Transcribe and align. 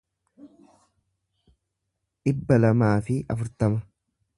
dhibba 2.29 2.59
lamaa 2.65 2.93
fi 3.11 3.23
afurtama 3.37 3.89